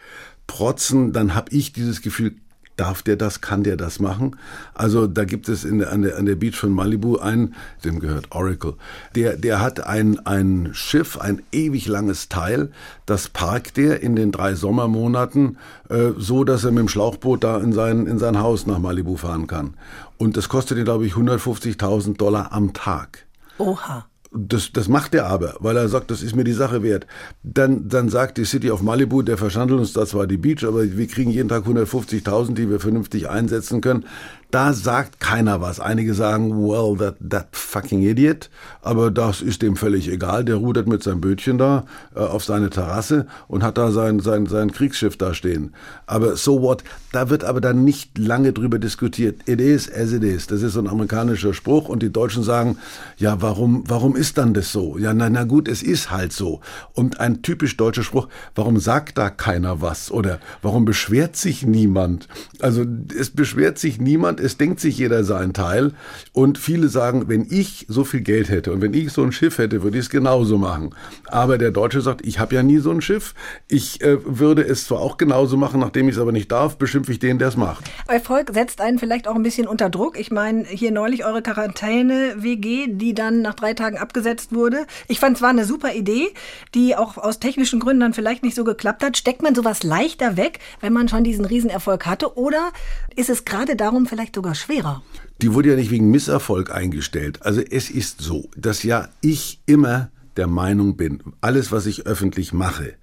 [0.50, 2.36] protzen, dann habe ich dieses Gefühl,
[2.80, 3.42] Darf der das?
[3.42, 4.38] Kann der das machen?
[4.74, 8.32] Also da gibt es in an, der, an der Beach von Malibu einen, dem gehört
[8.32, 8.76] Oracle,
[9.16, 12.72] der, der hat ein, ein Schiff, ein ewig langes Teil,
[13.06, 15.58] das parkt der in den drei Sommermonaten
[15.90, 19.18] äh, so, dass er mit dem Schlauchboot da in sein, in sein Haus nach Malibu
[19.18, 19.74] fahren kann.
[20.18, 23.26] Und das kostet ihn, glaube ich, 150.000 Dollar am Tag.
[23.58, 24.09] Oha.
[24.32, 27.08] Das, das macht er aber, weil er sagt, das ist mir die Sache wert.
[27.42, 30.84] Dann, dann sagt die City of Malibu, der verschandelt uns da zwar die Beach, aber
[30.84, 34.06] wir kriegen jeden Tag 150.000, die wir vernünftig einsetzen können.
[34.52, 35.80] Da sagt keiner was.
[35.80, 38.50] Einige sagen, well, that, that fucking idiot.
[38.82, 40.44] Aber das ist dem völlig egal.
[40.44, 44.48] Der rudert mit seinem Bötchen da äh, auf seine Terrasse und hat da sein, sein,
[44.48, 45.76] sein Kriegsschiff da stehen.
[46.08, 46.84] Aber so what?
[47.12, 49.48] Da wird aber dann nicht lange drüber diskutiert.
[49.48, 50.48] It is as it is.
[50.48, 52.78] Das ist so ein amerikanischer Spruch und die Deutschen sagen,
[53.17, 54.98] ja, warum, warum ist dann das so?
[54.98, 56.62] Ja, na, na gut, es ist halt so.
[56.93, 60.12] Und ein typisch deutscher Spruch, warum sagt da keiner was?
[60.12, 62.28] Oder warum beschwert sich niemand?
[62.60, 62.86] Also
[63.17, 65.93] es beschwert sich niemand es denkt sich jeder seinen Teil.
[66.34, 69.58] Und viele sagen, wenn ich so viel Geld hätte und wenn ich so ein Schiff
[69.58, 70.95] hätte, würde ich es genauso machen.
[71.26, 73.34] Aber der Deutsche sagt, ich habe ja nie so ein Schiff.
[73.67, 77.12] Ich äh, würde es zwar auch genauso machen, nachdem ich es aber nicht darf, beschimpfe
[77.14, 77.90] ich den, der es macht.
[78.08, 80.20] Erfolg setzt einen vielleicht auch ein bisschen unter Druck.
[80.20, 84.86] Ich meine, hier neulich eure Quarantäne-WG, die dann nach drei Tagen abgesetzt wurde.
[85.08, 86.28] Ich fand es war eine super Idee,
[86.76, 89.18] die auch aus technischen Gründen dann vielleicht nicht so geklappt hat.
[89.18, 92.38] Steckt man sowas leichter weg, wenn man schon diesen Riesenerfolg hatte?
[92.38, 92.72] Oder
[93.16, 95.02] ist es gerade darum vielleicht sogar schwerer?
[95.42, 97.40] Die wurde ja nicht wegen Misserfolg eingestellt.
[97.44, 102.54] Also es ist so, dass ja ich immer der Meinung bin, alles, was ich öffentlich
[102.54, 102.94] mache,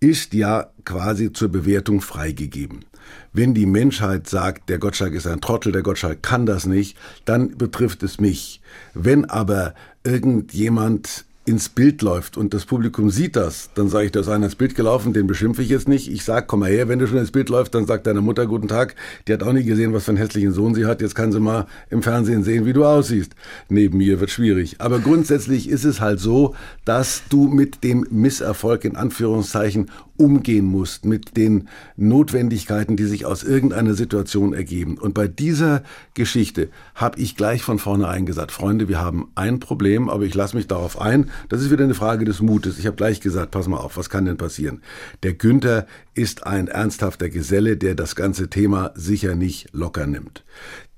[0.00, 2.84] ist ja quasi zur Bewertung freigegeben.
[3.32, 7.56] Wenn die Menschheit sagt, der Gottschalk ist ein Trottel, der Gottschalk kann das nicht, dann
[7.56, 8.60] betrifft es mich.
[8.94, 14.20] Wenn aber irgendjemand ins Bild läuft und das Publikum sieht das, dann sage ich, da
[14.20, 16.08] ist einer ins Bild gelaufen, den beschimpfe ich jetzt nicht.
[16.08, 18.46] Ich sage, komm mal her, wenn du schon ins Bild läufst, dann sagt deine Mutter
[18.46, 18.94] guten Tag.
[19.26, 21.00] Die hat auch nie gesehen, was für einen hässlichen Sohn sie hat.
[21.00, 23.32] Jetzt kann sie mal im Fernsehen sehen, wie du aussiehst.
[23.68, 24.76] Neben mir wird schwierig.
[24.78, 29.90] Aber grundsätzlich ist es halt so, dass du mit dem Misserfolg in Anführungszeichen
[30.22, 34.96] umgehen musst, mit den Notwendigkeiten, die sich aus irgendeiner Situation ergeben.
[34.98, 35.82] Und bei dieser
[36.14, 40.56] Geschichte habe ich gleich von vornherein gesagt, Freunde, wir haben ein Problem, aber ich lasse
[40.56, 41.30] mich darauf ein.
[41.48, 42.78] Das ist wieder eine Frage des Mutes.
[42.78, 44.80] Ich habe gleich gesagt, pass mal auf, was kann denn passieren?
[45.24, 50.44] Der Günther ist ein ernsthafter Geselle, der das ganze Thema sicher nicht locker nimmt.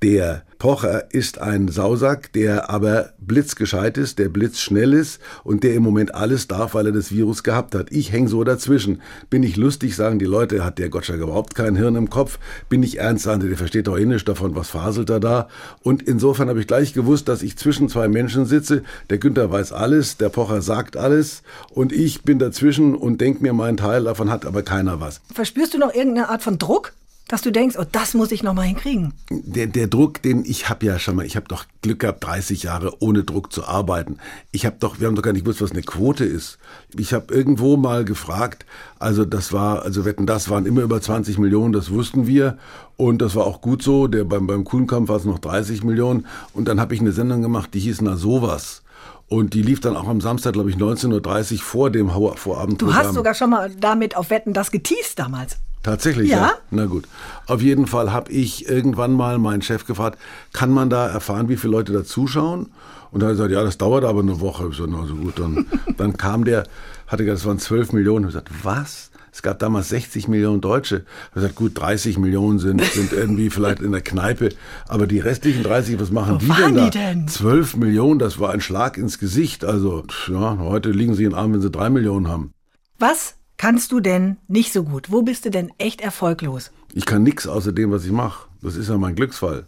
[0.02, 5.82] Der Pocher ist ein Sausack, der aber blitzgescheit ist, der blitzschnell ist und der im
[5.82, 7.92] Moment alles darf, weil er das Virus gehabt hat.
[7.92, 9.02] Ich hänge so dazwischen.
[9.28, 12.38] Bin ich lustig, sagen die Leute, hat der Gottschalk überhaupt kein Hirn im Kopf?
[12.68, 15.48] Bin ich ernst, sagen die, der versteht doch eh davon, was faselt er da?
[15.82, 18.84] Und insofern habe ich gleich gewusst, dass ich zwischen zwei Menschen sitze.
[19.10, 23.52] Der Günther weiß alles, der Pocher sagt alles und ich bin dazwischen und denke mir
[23.52, 25.20] meinen Teil, davon hat aber keiner was.
[25.32, 26.92] Verspürst du noch irgendeine Art von Druck?
[27.28, 29.14] Dass du denkst, oh, das muss ich noch mal hinkriegen?
[29.30, 32.64] Der, der Druck, den ich habe ja schon mal, ich habe doch Glück gehabt, 30
[32.64, 34.18] Jahre ohne Druck zu arbeiten.
[34.52, 36.58] Ich habe doch, wir haben doch gar nicht gewusst, was eine Quote ist.
[36.98, 38.66] Ich habe irgendwo mal gefragt,
[38.98, 42.58] also das war, also wetten, das waren immer über 20 Millionen, das wussten wir
[42.96, 44.06] und das war auch gut so.
[44.06, 47.40] Der beim beim Kuhnkampf war es noch 30 Millionen und dann habe ich eine Sendung
[47.40, 48.83] gemacht, die hieß na sowas.
[49.28, 52.76] Und die lief dann auch am Samstag, glaube ich, 19.30 Uhr vor dem Vorabendprogramm.
[52.76, 55.58] Du hast sogar schon mal damit auf Wetten das geteased damals.
[55.82, 56.36] Tatsächlich, ja?
[56.36, 56.52] ja?
[56.70, 57.06] Na gut.
[57.46, 60.18] Auf jeden Fall habe ich irgendwann mal meinen Chef gefragt,
[60.52, 62.70] kann man da erfahren, wie viele Leute da zuschauen?
[63.10, 64.68] Und er hat gesagt, ja, das dauert aber eine Woche.
[64.70, 66.64] Ich so, na so gut, dann, dann kam der,
[67.06, 68.28] hatte gesagt, es waren 12 Millionen.
[68.28, 69.10] Ich habe gesagt, was?
[69.34, 71.04] Es gab damals 60 Millionen Deutsche.
[71.30, 74.50] Ich gesagt, gut, 30 Millionen sind, sind irgendwie vielleicht in der Kneipe.
[74.86, 76.84] Aber die restlichen 30, was machen Wo die denn da?
[76.84, 77.26] Die denn?
[77.26, 79.64] 12 Millionen, das war ein Schlag ins Gesicht.
[79.64, 82.52] Also, ja, heute liegen sie in den Arm, wenn sie drei Millionen haben.
[83.00, 85.10] Was kannst du denn nicht so gut?
[85.10, 86.70] Wo bist du denn echt erfolglos?
[86.92, 88.46] Ich kann nichts außer dem, was ich mache.
[88.62, 89.66] Das ist ja mein Glücksfall.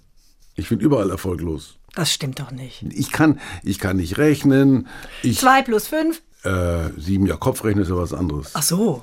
[0.55, 1.74] Ich bin überall erfolglos.
[1.96, 2.85] Das stimmt doch nicht.
[2.90, 4.87] Ich kann, ich kann nicht rechnen.
[5.24, 6.22] Ich, Zwei plus fünf?
[6.44, 8.52] Äh, sieben, ja, Kopfrechnen ist ja was anderes.
[8.55, 9.02] Ach so.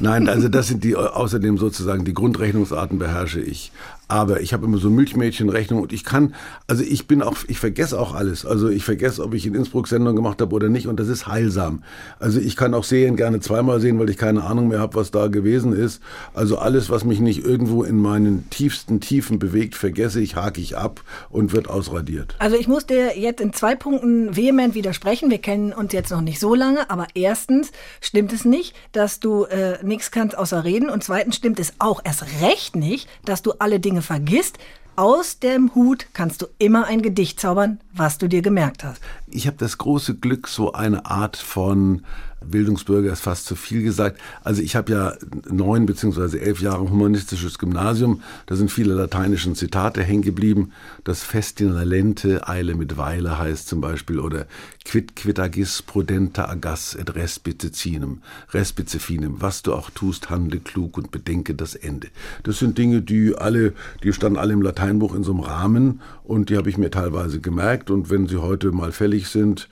[0.00, 3.72] Nein, also das sind die, außerdem sozusagen die Grundrechnungsarten beherrsche ich.
[4.10, 6.34] Aber ich habe immer so Milchmädchenrechnung und ich kann,
[6.66, 8.44] also ich bin auch, ich vergesse auch alles.
[8.44, 11.28] Also ich vergesse, ob ich in Innsbruck Sendung gemacht habe oder nicht und das ist
[11.28, 11.84] heilsam.
[12.18, 15.12] Also ich kann auch Serien gerne zweimal sehen, weil ich keine Ahnung mehr habe, was
[15.12, 16.02] da gewesen ist.
[16.34, 20.76] Also alles, was mich nicht irgendwo in meinen tiefsten Tiefen bewegt, vergesse ich, hake ich
[20.76, 22.34] ab und wird ausradiert.
[22.40, 25.30] Also ich muss dir jetzt in zwei Punkten vehement widersprechen.
[25.30, 27.70] Wir kennen uns jetzt noch nicht so lange, aber erstens
[28.00, 32.00] stimmt es nicht, dass du äh, nichts kannst außer reden und zweitens stimmt es auch
[32.04, 34.58] erst recht nicht, dass du alle Dinge vergisst.
[34.96, 39.00] Aus dem Hut kannst du immer ein Gedicht zaubern, was du dir gemerkt hast.
[39.28, 42.02] Ich habe das große Glück, so eine Art von
[42.44, 44.18] Bildungsbürger ist fast zu viel gesagt.
[44.42, 45.14] Also ich habe ja
[45.50, 48.22] neun beziehungsweise elf Jahre humanistisches Gymnasium.
[48.46, 50.72] Da sind viele lateinischen Zitate hängen geblieben.
[51.04, 54.46] Das Festina Lente, Eile mit Weile heißt zum Beispiel oder
[54.84, 58.22] Quid quidagis prudenta agas et respice cinem,
[58.52, 59.40] respice finem.
[59.40, 62.08] Was du auch tust, handle klug und bedenke das Ende.
[62.42, 66.00] Das sind Dinge, die alle, die standen alle im Lateinbuch in so einem Rahmen
[66.30, 67.90] und die habe ich mir teilweise gemerkt.
[67.90, 69.68] Und wenn sie heute mal fällig sind,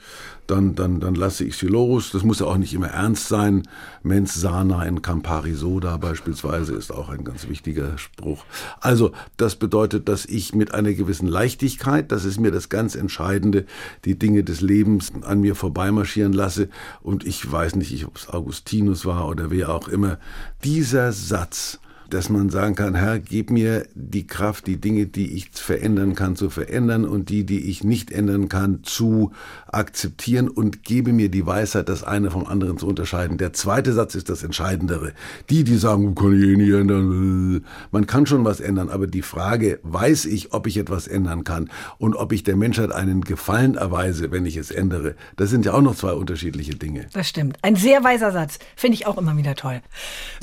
[0.49, 2.11] dann, dann, dann lasse ich sie los.
[2.11, 3.63] Das muss ja auch nicht immer ernst sein.
[4.03, 8.45] Mens sana in Campari soda beispielsweise ist auch ein ganz wichtiger Spruch.
[8.81, 13.65] Also, das bedeutet, dass ich mit einer gewissen Leichtigkeit, das ist mir das ganz Entscheidende,
[14.05, 16.71] die Dinge des Lebens an mir vorbeimarschieren lasse.
[17.03, 20.19] Und ich weiß nicht, ob es Augustinus war oder wer auch immer.
[20.65, 21.79] Dieser Satz,
[22.11, 26.37] dass man sagen kann, Herr, gib mir die Kraft, die Dinge, die ich verändern kann,
[26.37, 29.33] zu verändern und die, die ich nicht ändern kann, zu
[29.67, 33.39] akzeptieren und gebe mir die Weisheit, das eine vom anderen zu unterscheiden.
[33.39, 35.13] Der zweite Satz ist das Entscheidendere.
[35.51, 39.23] Die, die sagen, kann ich eh nicht ändern, man kann schon was ändern, aber die
[39.23, 43.75] Frage, weiß ich, ob ich etwas ändern kann und ob ich der Menschheit einen Gefallen
[43.75, 47.07] erweise, wenn ich es ändere, das sind ja auch noch zwei unterschiedliche Dinge.
[47.13, 47.59] Das stimmt.
[47.63, 48.59] Ein sehr weiser Satz.
[48.77, 49.81] Finde ich auch immer wieder toll.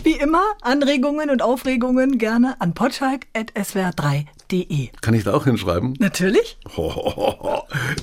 [0.04, 4.89] Wie immer, Anregungen und Aufregungen gerne an potschalk.swr3.de.
[4.99, 5.93] Kann ich da auch hinschreiben?
[5.99, 6.57] Natürlich.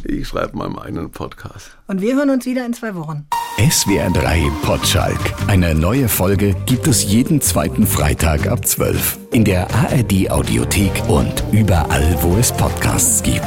[0.04, 1.76] Ich schreibe mal meinen Podcast.
[1.86, 3.26] Und wir hören uns wieder in zwei Wochen.
[3.58, 5.18] SWR3 Potschalk.
[5.48, 9.18] Eine neue Folge gibt es jeden zweiten Freitag ab 12.
[9.32, 13.42] In der ARD Audiothek und überall, wo es Podcasts gibt.